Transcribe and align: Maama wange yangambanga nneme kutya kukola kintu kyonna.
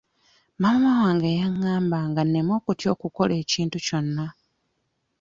Maama 0.59 0.91
wange 1.03 1.29
yangambanga 1.39 2.21
nneme 2.25 2.55
kutya 2.65 2.91
kukola 3.01 3.33
kintu 3.51 3.77
kyonna. 3.85 4.25